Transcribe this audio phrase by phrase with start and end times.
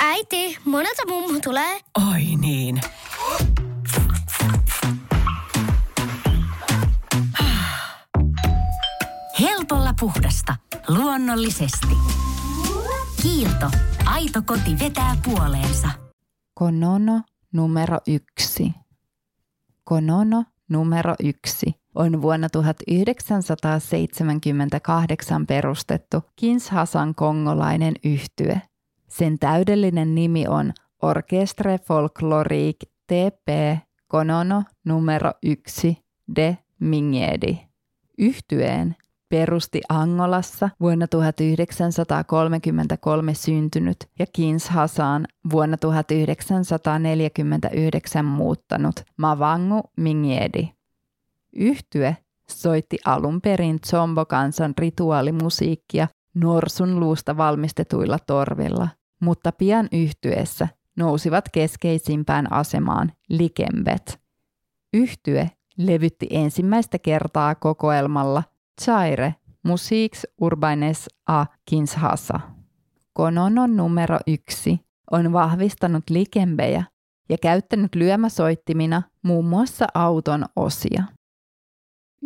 [0.00, 1.80] Äiti, monelta mummu tulee?
[2.12, 2.80] Oi niin.
[9.40, 10.56] Helpolla puhdasta.
[10.88, 11.96] Luonnollisesti.
[13.22, 13.70] Kiilto.
[14.04, 15.88] Aito koti vetää puoleensa.
[16.54, 17.22] Konono
[17.52, 18.72] numero yksi.
[19.84, 28.62] Konono numero yksi on vuonna 1978 perustettu Kinshasan kongolainen yhtye.
[29.08, 33.48] Sen täydellinen nimi on Orchestre Folklorique TP
[34.06, 35.98] Konono numero yksi
[36.36, 37.58] de Mingiedi.
[38.18, 38.96] Yhtyeen
[39.28, 50.68] perusti Angolassa vuonna 1933 syntynyt ja Kinshasaan vuonna 1949 muuttanut Mavangu Mingiedi.
[51.56, 52.16] Yhtye
[52.48, 58.88] soitti alun perin Zombo-kansan rituaalimusiikkia norsun luusta valmistetuilla torvilla,
[59.20, 64.20] mutta pian yhtyessä nousivat keskeisimpään asemaan likembet.
[64.92, 68.42] Yhtye levytti ensimmäistä kertaa kokoelmalla
[68.82, 72.40] Chaire Musiks Urbaines a Kinshasa.
[73.12, 76.84] Kononon numero yksi on vahvistanut likembejä
[77.28, 81.04] ja käyttänyt lyömäsoittimina muun muassa auton osia.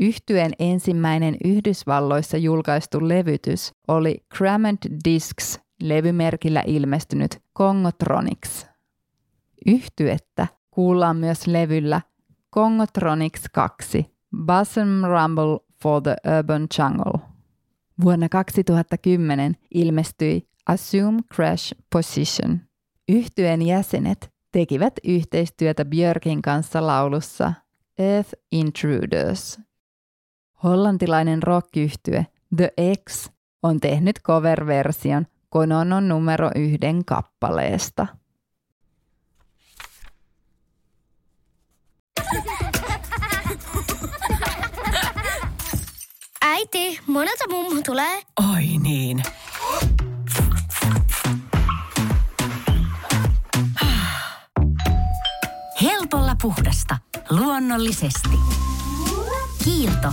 [0.00, 8.66] Yhtyeen ensimmäinen Yhdysvalloissa julkaistu levytys oli Crammed Discs levymerkillä ilmestynyt Kongotronics.
[9.66, 12.00] Yhtyettä kuullaan myös levyllä
[12.50, 17.28] Kongotronics 2 Bosom Rumble for the Urban Jungle.
[18.04, 22.60] Vuonna 2010 ilmestyi Assume Crash Position.
[23.08, 27.52] Yhtyeen jäsenet tekivät yhteistyötä Björkin kanssa laulussa
[27.98, 29.67] Earth Intruders.
[30.64, 32.72] Hollantilainen rockyhtye The
[33.08, 33.28] X
[33.62, 38.06] on tehnyt cover-version Kononon numero yhden kappaleesta.
[46.42, 48.22] Äiti, monelta mummu tulee?
[48.54, 49.22] Oi niin.
[55.82, 56.98] Helpolla puhdasta.
[57.30, 58.38] Luonnollisesti.
[59.64, 60.12] Kiilto.